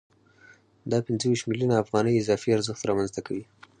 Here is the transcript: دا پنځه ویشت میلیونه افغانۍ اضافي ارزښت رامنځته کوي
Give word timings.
دا 0.91 0.97
پنځه 1.05 1.25
ویشت 1.27 1.45
میلیونه 1.49 1.75
افغانۍ 1.83 2.13
اضافي 2.17 2.49
ارزښت 2.53 2.81
رامنځته 2.89 3.21
کوي 3.27 3.43